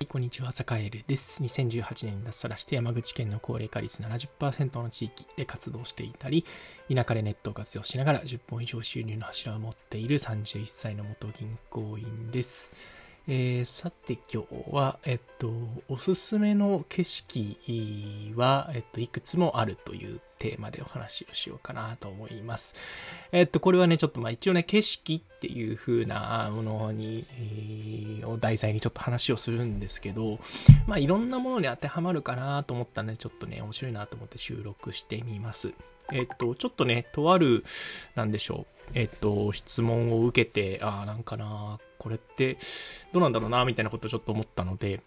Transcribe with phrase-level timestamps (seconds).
[0.00, 1.42] はい、こんにちは、坂エルです。
[1.42, 6.44] 2018年に脱サラして山口県の高齢化率70%の地域で活動していたり、
[6.88, 12.74] 田舎でネットを活用しながら10本以上収入の柱を持っている31歳の元銀行員です。
[13.26, 15.50] えー、さて今日は、えっと、
[15.88, 22.74] おすすめの景色は、えっと、いくつもあるというテーマでお話をしようかなと思います。
[23.32, 27.26] えっと、これはね、ちょっとまあ一応ね、景色っていう風なものに、
[28.24, 30.38] を題材にちょっと話をするんですけど、
[30.86, 35.72] まあいろんなものに当てはまるかなと思ったので、ちょっとね、面白いなと思って収録してみます。
[36.12, 37.64] えっと、ちょっとね、とある、
[38.14, 42.56] なんでしょう、えっと、質問を受けて、ああ、なんかな、これって
[43.12, 45.02] どうなんだろうな、みたいなことをちょっと思ったので、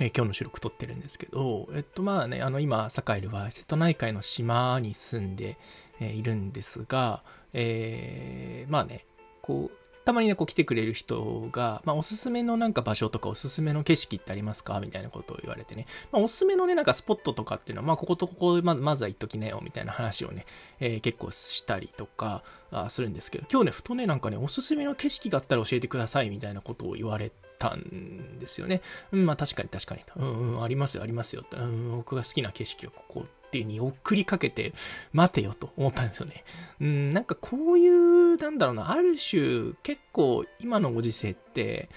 [0.00, 5.58] えー、今日の収録撮ってるんですけど、えっとまあね、あの今、サカエルは瀬戸内海の島に住んで、
[6.00, 9.06] えー、いるんですが、えー、まあね、
[9.42, 14.80] こう、たまにね、こう来てくれる人が、まあ、おすすめのなんか場所とかおすすめの景色ってありますか？
[14.80, 15.86] みたいなことを言われてね。
[16.10, 20.46] まあ、おすすめのね、なんかスポットとかっていうのは、まあ、こことここままずは行っときなよ、みたいな話をね、
[20.80, 28.82] えー、結構したりとかあするんですけど、今日ね、ふとね、なんかね、おすすめの景色があったら教えてください、みたいなことを言われたんですよね。
[29.12, 30.02] うん、まあ、確かに確かに。
[30.16, 31.44] うん、うん、ありますよ、ありますよ。
[31.52, 34.72] うん、僕が好きな景色はここ手に送りかけて、
[35.12, 36.42] 待てよと思ったんですよね。
[36.80, 41.88] うん、なんかこういう、なんだろうな、ある種、結構今のご時世って、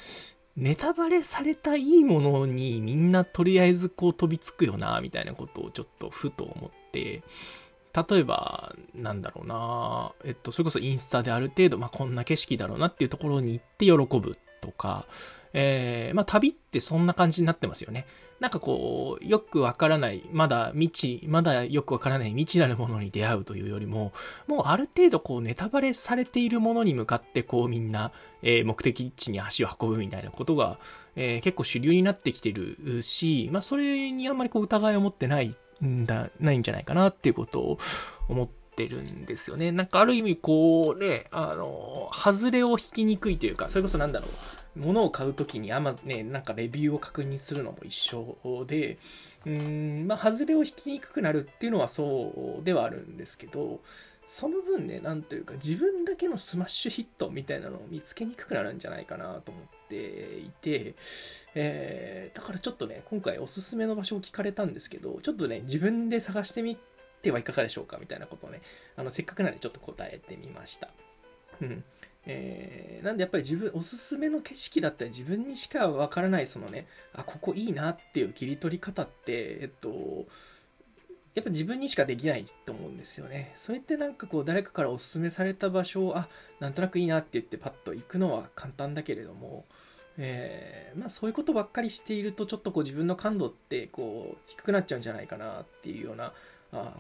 [0.56, 7.24] ネタバレされたいいものにみんなとりあえずこう飛びつくよな、みたいなことをちょっとふと思って、
[8.10, 15.06] 例えば、なんだろうな、えっと、それこそインスタである程度、まあ、こんな景色だろうなっていうところに行って喜ぶとか、
[15.58, 18.06] えー、まあ、旅ってそんな感じになってますよね。
[18.42, 24.12] なんかこう、よくわからない、まだ未知、まだよくわからない未知なるものに出会うというよりも、
[24.48, 30.78] もうある程度こうネタバレされているものに向かってこうみんな、えー、目的地に足を運ぶみたいなことが、
[31.16, 37.80] えー、結構主流になってきてるし、まあそれにあんまりこう疑いを持ってないんだ、ないんじゃないかなっていうことを
[38.28, 39.72] 思っててるんですよね。
[39.72, 44.30] なんかある意味こうね、あの、外れを引きにくいというか、それこそなんだろう、
[44.76, 48.98] 物を買うときにあんまね、なんかレビューを確認するのも一緒で、
[49.46, 53.80] うん、まあ、外れを引きにくくなるっていうのはそうではあるんですけど、
[54.28, 60.96] その分ね、なんというか自分だけのスマッシュヒットみたいなのを見つけにくくなるんじゃないかなと思っていて、
[61.54, 66.78] えー、だからちょっとね、今回おすすめの場所を聞かれたんですけど、ちょっとね、自分で探してみ
[67.22, 68.62] てはいかがでしょうかみたいなことをね、
[68.96, 70.90] あの、せっかくなんでちょっと答えてみました。
[71.62, 71.84] うん。
[72.26, 80.26] えー、なんでやっぱり自分、おすすめの景色だったり自分にしかわからないそのね、あ、ここいいなっていう切り取り方って、えっと、
[81.36, 83.54] やっぱ自分にしかできないと思うんですよね。
[83.56, 89.66] それってなんかこう誰かからおすすめされた場所を、あ、なんとなくいいなって言ってパッと行くのは簡単だけれども、
[90.18, 96.34] えー、まあそういうことばっかりしているとちょっとこう自分の感度ってこう低くなっちゃうんじゃないかなっていうような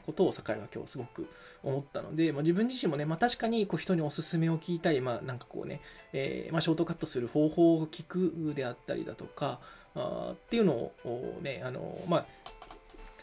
[0.05, 1.27] ことを境は今日すごく
[1.63, 5.81] 思ったので、まあ、自分自身もね、まあ、確かにこう人におすすめを聞いたり、まあ、なんかこうね、
[6.13, 9.59] えー、まあ、ショートカットする方法を聞くであったりだとか、
[9.95, 12.25] あっていうのをね、あの、まあ、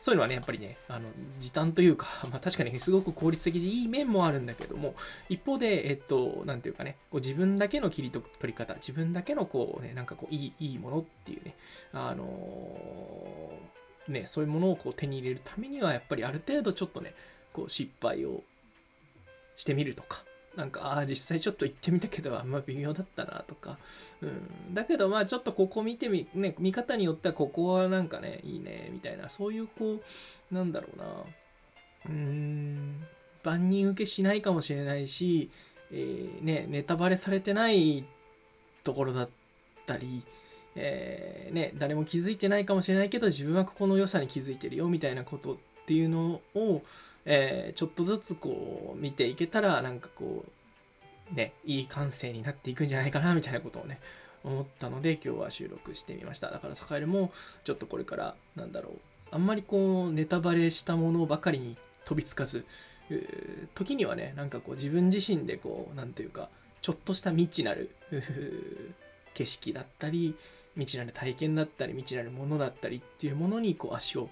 [0.03, 4.97] そういうのはね、やっぱりね、あの、時短というか、 まあ確かにすごく効率的でいい面もあるんだけども、
[5.29, 11.55] 一方で、えっと、なんていうかね、こう自分だけの切り取り方、自分だけのこうね、なんかこう、いい、いいものっていうね、
[11.93, 12.27] あの
[14.09, 17.15] ね、そういうものをこう手に入れるためにはやっぱりある程度ちょっとね
[17.53, 18.43] こう失敗を
[19.57, 20.25] してみるとか
[20.57, 23.79] なんかああ実際ちょっと行ってみたけどあんま微妙だったなとか、
[24.21, 30.01] うん、だけどまあちょっとここ見てみね見方によってはここはなんかねいいねみたいなそういうこ
[30.51, 31.05] うなんだろうな
[32.07, 33.07] うーん
[33.45, 35.51] 万人受けしないかもしれないし、
[35.91, 38.05] えー、ねネタバレされてない
[38.85, 39.29] ところだっ
[39.87, 40.23] たり
[40.75, 45.57] えー、ね、誰も気づいてないかもしれないけど自分はここの良さに気づいてるよみたいなことっ
[45.87, 46.83] ていうのを、
[47.25, 50.45] えー、ちょっとずつこう見ていけたらなんかこ
[51.33, 54.01] うねいい感性になっていくんじゃないかなみたいなことをね
[54.45, 56.51] 思ったので今日は収録してみました。
[56.51, 57.33] だからサカエルも
[57.65, 58.93] ちょっとこれからなんだろう
[59.31, 62.65] あんまりこうネタバレしたものばかりに飛びつかず
[63.75, 66.49] 時にはねなんかこう自分自身でこうなんていうか
[66.81, 67.91] ちょっとした未知なる
[69.35, 70.35] 景色だったり
[70.75, 74.29] 未知なる体験だったり未知なるものだったりっていうものにこう足を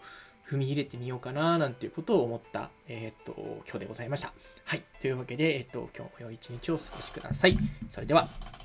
[0.51, 3.35] 踏み入れてみようかななんていうことを思った、えっ、と、
[3.65, 4.33] 今日でございました。
[4.65, 4.83] はい。
[5.01, 7.57] というわけで、えっ、と、今日も良い一日をお過ごしください。
[7.89, 8.60] それでは。